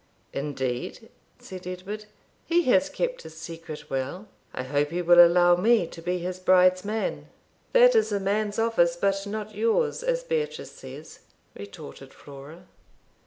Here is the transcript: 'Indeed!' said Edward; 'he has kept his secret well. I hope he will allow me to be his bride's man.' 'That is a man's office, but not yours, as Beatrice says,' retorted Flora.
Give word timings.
'Indeed!' 0.33 1.09
said 1.37 1.67
Edward; 1.67 2.05
'he 2.47 2.63
has 2.63 2.89
kept 2.89 3.21
his 3.21 3.37
secret 3.37 3.87
well. 3.91 4.27
I 4.51 4.63
hope 4.63 4.89
he 4.89 5.03
will 5.03 5.23
allow 5.23 5.55
me 5.55 5.85
to 5.85 6.01
be 6.01 6.17
his 6.17 6.39
bride's 6.39 6.83
man.' 6.83 7.27
'That 7.73 7.93
is 7.93 8.11
a 8.11 8.19
man's 8.19 8.57
office, 8.57 8.95
but 8.95 9.27
not 9.27 9.53
yours, 9.53 10.01
as 10.01 10.23
Beatrice 10.23 10.71
says,' 10.71 11.19
retorted 11.55 12.15
Flora. 12.15 12.65